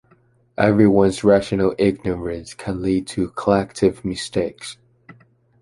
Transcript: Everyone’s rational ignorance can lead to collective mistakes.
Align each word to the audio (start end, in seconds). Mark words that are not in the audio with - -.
Everyone’s 0.57 1.23
rational 1.23 1.75
ignorance 1.77 2.55
can 2.55 2.81
lead 2.81 3.05
to 3.09 3.29
collective 3.29 4.03
mistakes. 4.03 4.77